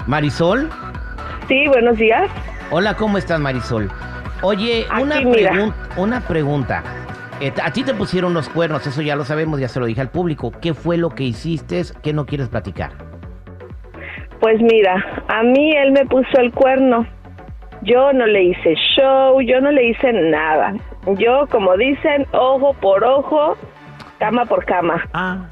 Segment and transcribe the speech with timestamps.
[0.08, 0.70] Marisol.
[1.48, 2.30] Sí, buenos días.
[2.70, 3.90] Hola, ¿cómo estás Marisol?
[4.42, 6.84] Oye, una, pregun una pregunta.
[7.40, 10.02] Eh, a ti te pusieron los cuernos, eso ya lo sabemos, ya se lo dije
[10.02, 10.52] al público.
[10.60, 11.84] ¿Qué fue lo que hiciste?
[12.02, 12.92] ¿Qué no quieres platicar?
[14.40, 17.06] Pues mira, a mí él me puso el cuerno.
[17.84, 20.74] Yo no le hice show, yo no le hice nada.
[21.18, 23.56] Yo, como dicen, ojo por ojo,
[24.18, 25.04] cama por cama.
[25.14, 25.48] Ah.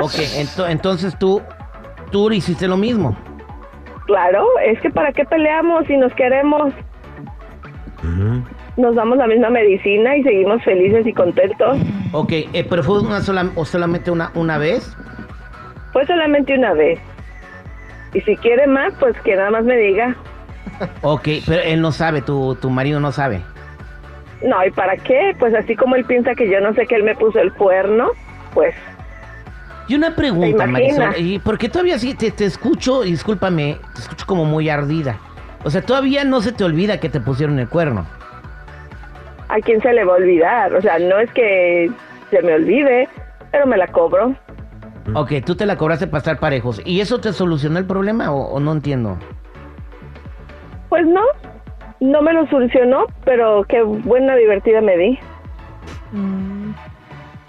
[0.00, 0.14] ok,
[0.68, 1.42] entonces tú,
[2.10, 3.16] tú hiciste lo mismo.
[4.06, 6.72] Claro, es que para qué peleamos si nos queremos
[8.78, 11.78] nos damos la misma medicina y seguimos felices y contentos.
[12.12, 14.96] Ok, eh, pero fue una sola o solamente una, una vez?
[15.92, 17.00] Fue solamente una vez.
[18.14, 20.16] Y si quiere más, pues que nada más me diga.
[21.02, 23.42] Ok, pero él no sabe, tu, tu marido no sabe.
[24.42, 25.34] No, ¿y para qué?
[25.38, 28.10] Pues así como él piensa que yo no sé que él me puso el cuerno,
[28.54, 28.74] pues...
[29.88, 34.26] Y una pregunta, Marisol, ¿y por qué todavía sí te, te escucho, discúlpame, te escucho
[34.26, 35.16] como muy ardida?
[35.64, 38.06] O sea, todavía no se te olvida que te pusieron el cuerno.
[39.48, 40.74] ¿A quién se le va a olvidar?
[40.74, 41.90] O sea, no es que
[42.30, 43.08] se me olvide,
[43.50, 44.34] pero me la cobro.
[45.14, 46.82] Ok, tú te la cobraste para estar parejos.
[46.84, 49.18] ¿Y eso te solucionó el problema o, no entiendo?
[50.90, 51.22] Pues no,
[52.00, 55.18] no me lo solucionó, pero qué buena divertida me di.
[56.12, 56.57] Mm.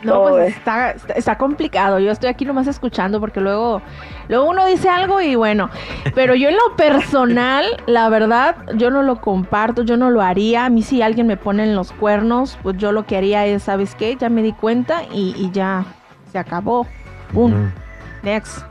[0.04, 2.00] No, pues está, está complicado.
[2.00, 3.82] Yo estoy aquí nomás escuchando porque luego,
[4.30, 5.70] luego uno dice algo y bueno.
[6.16, 10.66] Pero yo en lo personal, la verdad, yo no lo comparto, yo no lo haría.
[10.66, 13.64] A mí si alguien me pone en los cuernos, pues yo lo que haría es,
[13.64, 14.16] ¿sabes qué?
[14.16, 15.86] Ya me di cuenta y, ya
[16.32, 16.88] se acabó.
[17.34, 17.72] Boom.
[18.24, 18.64] Next.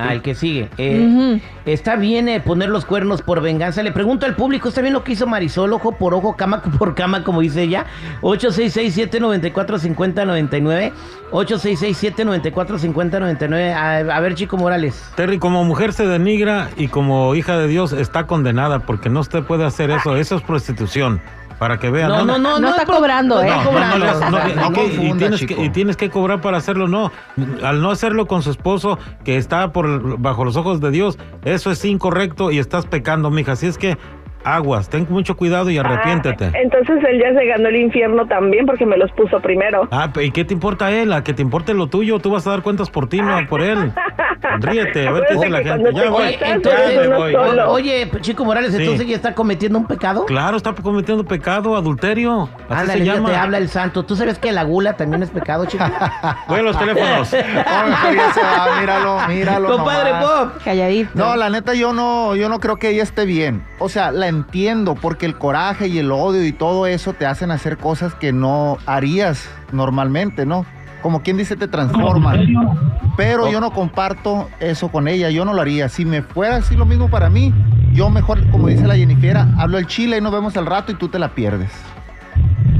[0.00, 0.68] Ah, el que sigue.
[0.78, 3.82] Eh, está bien eh, poner los cuernos por venganza.
[3.82, 5.72] Le pregunto al público, ¿está bien lo que hizo Marisol?
[5.72, 7.84] Ojo por ojo, cama por cama, como dice ella.
[8.22, 10.92] 866-794-5099.
[11.32, 14.12] 866-794-5099.
[14.12, 15.10] A, ver, Chico Morales.
[15.16, 19.42] Terry, como mujer se denigra y como hija de Dios está condenada porque no usted
[19.42, 20.16] puede hacer eso.
[20.16, 21.20] Eso es prostitución.
[21.58, 22.08] Para que vean.
[22.08, 23.50] No, no, no, no, está cobrando, ¿eh?
[25.58, 27.10] y, tienes que, cobrar para hacerlo, no.
[27.62, 31.70] Al no hacerlo con su esposo, que está por bajo los ojos de Dios, eso
[31.70, 33.52] es incorrecto y estás pecando, mija.
[33.52, 33.96] Así es que
[34.44, 36.52] aguas, ten mucho cuidado y ah, arrepiéntete.
[36.54, 39.88] entonces él ya se ganó el infierno también porque me los puso primero.
[39.90, 41.12] Ah, ¿y qué te importa él?
[41.12, 43.62] A que te importe lo tuyo, tú vas a dar cuentas por ti, no por
[43.62, 43.92] él.
[44.60, 45.92] Ríete, a ver qué dice la gente.
[45.94, 47.34] Ya voy, entonces, voy.
[47.34, 50.26] Oye, Chico Morales, entonces ya está cometiendo un pecado.
[50.26, 52.48] Claro, está cometiendo pecado, adulterio.
[52.68, 53.30] Así se llama.
[53.30, 54.04] te habla el santo.
[54.04, 55.84] ¿Tú sabes que la gula también es pecado, chico?
[56.48, 57.32] voy a los teléfonos.
[58.80, 59.76] míralo, míralo.
[59.76, 60.62] Compadre Bob.
[60.64, 61.10] Calladito.
[61.14, 63.64] No, la neta, yo no, yo no creo que ella esté bien.
[63.78, 67.50] O sea, la entiendo porque el coraje y el odio y todo eso te hacen
[67.50, 70.66] hacer cosas que no harías normalmente, ¿no?
[71.02, 72.46] Como quien dice, te transforman.
[73.16, 75.88] Pero yo no comparto eso con ella, yo no lo haría.
[75.88, 77.52] Si me fuera así lo mismo para mí,
[77.92, 80.94] yo mejor, como dice la Jennifer, hablo el chile y nos vemos al rato y
[80.94, 81.72] tú te la pierdes.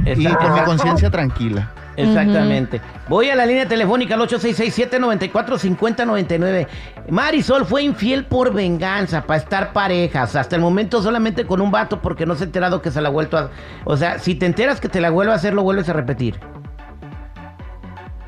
[0.05, 1.73] Y con mi conciencia tranquila.
[1.97, 2.81] Exactamente.
[3.09, 6.69] Voy a la línea telefónica al 866-794-5099.
[7.11, 10.37] Marisol fue infiel por venganza, para estar parejas.
[10.37, 13.09] Hasta el momento solamente con un vato porque no se ha enterado que se la
[13.09, 13.50] ha vuelto a...
[13.85, 16.38] O sea, si te enteras que te la vuelve a hacer, lo vuelves a repetir.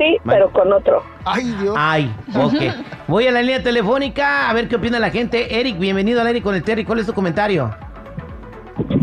[0.00, 1.02] Sí, pero con otro.
[1.26, 1.74] Ay, Dios.
[1.78, 2.54] Ay, ok.
[3.06, 5.60] Voy a la línea telefónica a ver qué opina la gente.
[5.60, 6.86] Eric, bienvenido al aire con el Terry.
[6.86, 7.70] ¿Cuál es tu comentario?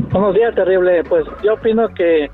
[0.09, 1.03] Buenos días, terrible.
[1.03, 2.31] Pues yo opino que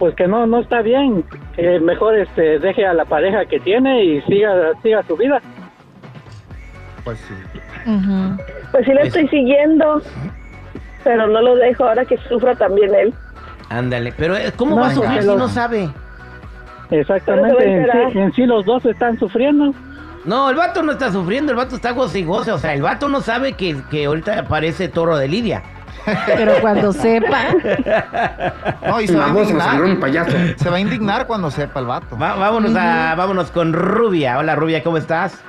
[0.00, 4.04] pues que no no está bien que mejor este deje a la pareja que tiene
[4.04, 5.40] y siga siga su vida
[7.02, 7.34] pues sí
[8.72, 10.02] pues sí le estoy siguiendo
[11.02, 13.14] pero no lo dejo ahora que sufra también él
[13.70, 15.88] ándale pero eh, cómo va a sufrir si no sabe
[16.90, 17.82] exactamente
[18.18, 19.72] en sí, los dos están sufriendo
[20.24, 22.50] No, el vato no está sufriendo, el vato está goce y goce.
[22.52, 25.62] O sea, el vato no sabe que, que ahorita aparece toro de Lidia.
[26.26, 27.38] Pero cuando sepa.
[28.86, 29.82] No, y se va a indignar.
[29.82, 30.36] un payaso.
[30.56, 32.16] Se va a indignar cuando sepa el vato.
[32.16, 34.38] Va- vámonos, a, vámonos con Rubia.
[34.38, 35.42] Hola, Rubia, ¿cómo estás?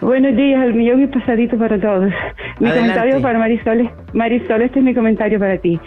[0.00, 2.04] Buenos días, al millón y pasadito para todos.
[2.58, 2.78] Mi Adelante.
[2.80, 3.90] comentario para Marisol.
[4.12, 5.80] Marisol, este es mi comentario para ti.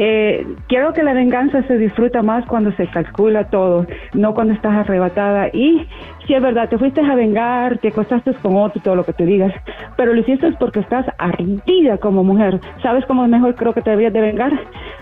[0.00, 3.84] Eh, quiero que la venganza se disfruta más cuando se calcula todo,
[4.14, 5.48] no cuando estás arrebatada.
[5.52, 5.88] Y
[6.24, 9.26] si es verdad, te fuiste a vengar, te acostaste con otro, todo lo que te
[9.26, 9.52] digas,
[9.96, 12.60] pero lo hiciste porque estás ardida como mujer.
[12.80, 14.52] ¿Sabes cómo mejor creo que te deberías de vengar?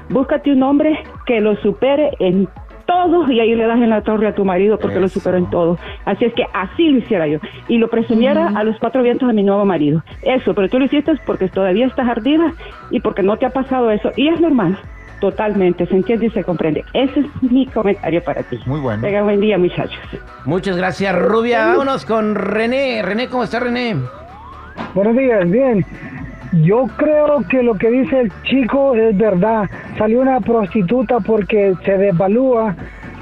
[0.09, 2.49] Búscate un hombre que lo supere en
[2.97, 5.51] todo y ahí le das en la torre a tu marido porque lo superó en
[5.51, 5.79] todo.
[6.05, 7.39] Así es que así lo hiciera yo.
[7.69, 10.03] Y lo presumiera a los cuatro vientos a mi nuevo marido.
[10.23, 12.53] Eso, pero tú lo hiciste porque todavía estás ardida
[12.91, 14.11] y porque no te ha pasado eso.
[14.17, 14.79] Y es normal,
[15.21, 16.85] totalmente, se entiende y se comprende.
[16.95, 18.59] Ese es mi comentario para ti.
[18.67, 19.03] Muy bueno.
[19.03, 20.01] Tenga buen día, muchachos.
[20.45, 21.67] Muchas gracias, Rubia.
[21.67, 23.03] Vámonos con René.
[23.03, 23.97] René, ¿cómo está René?
[24.95, 25.85] Buenos días, bien.
[26.63, 29.69] Yo creo que lo que dice el chico es verdad.
[29.99, 32.75] Salió una prostituta porque se devalúa,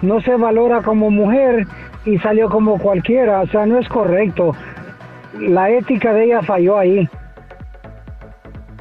[0.02, 1.66] no se valora como mujer
[2.04, 3.40] y salió como cualquiera.
[3.40, 4.52] O sea, no es correcto.
[5.38, 7.08] La ética de ella falló ahí.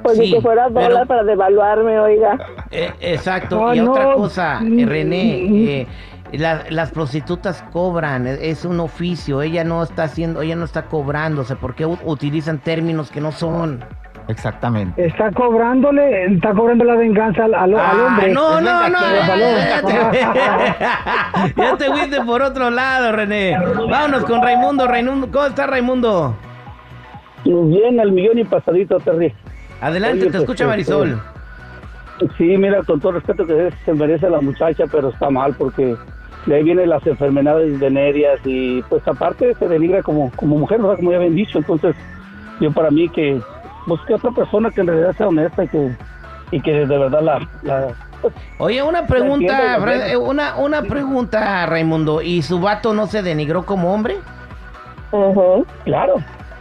[0.03, 2.37] Pues Sí, ni que fuera pero- dólar para devaluarme, oiga.
[2.71, 3.55] Eh, exacto.
[3.55, 5.87] No, y otra cosa, eh, René, eh,
[6.33, 10.83] la- las prostitutas cobran, eh, es un oficio, ella no está haciendo, ella no está
[10.87, 13.79] cobrándose, ¿por qué u- utilizan términos que no son?
[14.27, 15.05] Exactamente.
[15.05, 18.31] Está cobrándole, está cobrando la venganza al, al- al Ah, hombre.
[18.33, 23.57] no, no, no, ya, ya te, ya te fuiste por otro lado, René.
[23.89, 26.35] Vámonos con Raimundo, Raimundo, ¿cómo está Raimundo?
[27.43, 29.33] Bien, al millón y pasadito, Terry.
[29.81, 31.21] Adelante, Oye, te pues, escucha este, Marisol.
[32.37, 35.97] Sí, mira, con todo respeto que se merece la muchacha, pero está mal porque
[36.45, 40.95] de ahí vienen las enfermedades venéreas y pues aparte se denigra como, como mujer, ¿verdad?
[40.95, 41.57] Como ya habían dicho.
[41.57, 41.95] Entonces,
[42.61, 43.41] yo para mí que
[43.85, 45.95] busque otra persona que en realidad sea honesta y que,
[46.51, 47.47] y que de verdad la...
[47.63, 47.87] la
[48.57, 49.75] Oye, una pregunta,
[50.09, 52.21] eh, una, una pregunta, Raimundo.
[52.21, 54.15] ¿Y su vato no se denigró como hombre?
[55.11, 55.65] Ujú.
[55.83, 56.15] claro,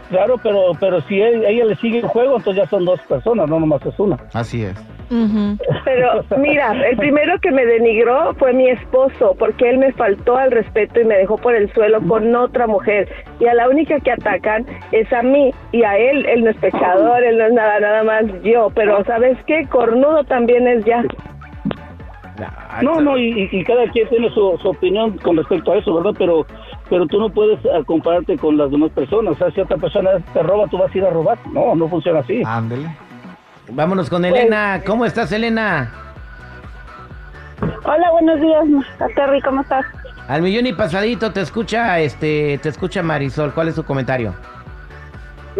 [0.09, 3.49] claro, pero pero si él- ella le sigue el juego, entonces ya son dos personas,
[3.49, 4.17] no nomás es una.
[4.33, 4.75] Así es.
[5.85, 10.51] Pero mira, el primero que me denigró fue mi esposo, porque él me faltó al
[10.51, 13.07] respeto y me dejó por el suelo con otra mujer.
[13.39, 16.25] Y a la única que atacan es a mí y a él.
[16.25, 18.71] Él no es pecador, él no es nada, nada más yo.
[18.73, 19.67] Pero ¿sabes qué?
[19.67, 21.03] Cornudo también es ya.
[22.81, 26.15] No, no, y, y cada quien tiene su, su opinión con respecto a eso, ¿verdad?
[26.17, 26.45] Pero
[26.89, 29.33] pero tú no puedes eh, compararte con las demás personas.
[29.33, 31.37] O sea, si otra persona te roba, tú vas a ir a robar.
[31.51, 32.41] No, no funciona así.
[32.45, 32.87] Ándele.
[33.69, 34.81] Vámonos con Elena.
[34.85, 35.91] ¿Cómo estás, Elena?
[37.85, 38.65] Hola, buenos días,
[39.15, 39.85] Terry, ¿cómo estás?
[40.27, 43.53] Al millón y pasadito te escucha, este, te escucha Marisol.
[43.53, 44.33] ¿Cuál es su comentario?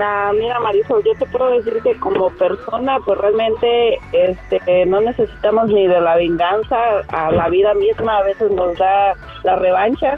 [0.01, 5.67] Ah, mira Marisol, yo te puedo decir que como persona, pues realmente este, no necesitamos
[5.67, 6.77] ni de la venganza,
[7.09, 10.15] a la vida misma a veces nos da la revancha.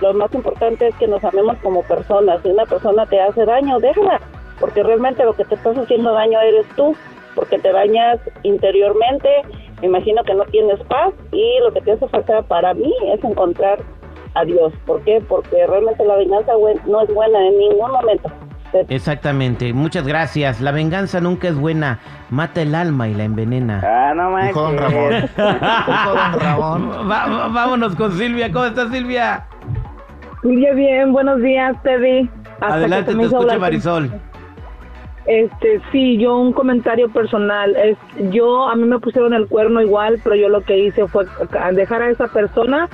[0.00, 2.40] Lo más importante es que nos amemos como personas.
[2.42, 4.20] Si una persona te hace daño, déjala,
[4.58, 6.96] porque realmente lo que te estás haciendo daño eres tú,
[7.34, 9.28] porque te dañas interiormente.
[9.80, 13.22] Me imagino que no tienes paz y lo que te hace falta para mí es
[13.24, 13.78] encontrar
[14.34, 14.72] a Dios.
[14.86, 15.22] ¿Por qué?
[15.28, 16.52] Porque realmente la venganza
[16.86, 18.30] no es buena en ningún momento.
[18.88, 19.72] Exactamente.
[19.72, 20.60] Muchas gracias.
[20.60, 22.00] La venganza nunca es buena.
[22.30, 23.80] Mata el alma y la envenena.
[23.84, 25.12] Ah, no Dijo don Ramón.
[25.36, 27.10] Dijo don Ramón.
[27.10, 28.50] Va- va- vámonos con Silvia.
[28.52, 29.44] ¿Cómo estás, Silvia?
[30.42, 31.76] Silvia, bien, buenos días.
[31.76, 32.28] Hasta que
[32.60, 34.10] Adelante, te escucha Marisol.
[35.26, 37.74] Este, sí, yo un comentario personal.
[37.76, 37.96] Es,
[38.30, 41.24] yo, a mí me pusieron el cuerno igual, pero yo lo que hice fue
[41.72, 42.88] dejar a esa persona.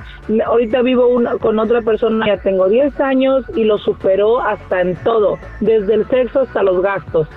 [0.45, 4.95] Ahorita vivo una- con otra persona, ya tengo 10 años y lo superó hasta en
[5.03, 7.27] todo, desde el sexo hasta los gastos.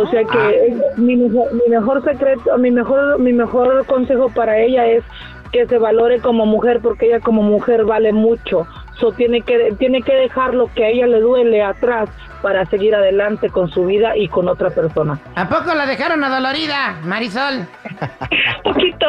[0.00, 4.58] O sea que eh, mi, mejor, mi mejor secreto, mi mejor, mi mejor consejo para
[4.58, 5.04] ella es
[5.52, 8.66] que se valore como mujer porque ella como mujer vale mucho.
[8.94, 12.08] So, tiene que tiene que dejar lo que a ella le duele atrás
[12.42, 15.18] para seguir adelante con su vida y con otra persona.
[15.36, 17.66] ¿A poco la dejaron adolorida, Marisol?
[18.64, 19.06] Poquito.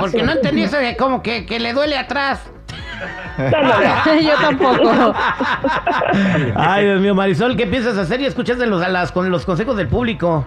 [0.00, 2.50] Porque no entendí eso de como que, que le duele atrás.
[4.22, 5.14] Yo tampoco.
[6.56, 9.44] Ay, Dios mío, Marisol, ¿qué piensas hacer y escuchas de los, a las, con los
[9.46, 10.44] consejos del público?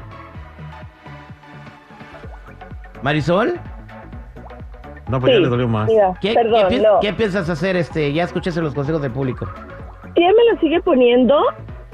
[3.02, 3.60] ¿Marisol?
[5.08, 5.88] No, pues ya le dolió más.
[5.88, 7.00] Mira, ¿Qué, perdón, qué pi- no.
[7.02, 7.76] qué piensas hacer?
[7.76, 9.48] este Ya escuchaste los consejos del público.
[10.16, 11.36] Ella me lo sigue poniendo,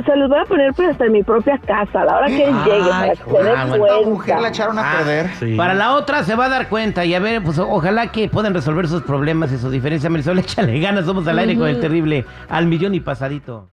[0.05, 2.43] se los voy a poner pues hasta en mi propia casa, a la hora que
[2.45, 4.09] él llegue, para que se dé ah, cuenta.
[4.09, 5.55] mujer la echaron a Ah, perder.
[5.57, 8.53] Para la otra se va a dar cuenta y a ver, pues ojalá que puedan
[8.53, 10.12] resolver sus problemas y sus diferencias.
[10.12, 13.65] Marisol, échale ganas, somos al aire con el terrible al millón y pasadito.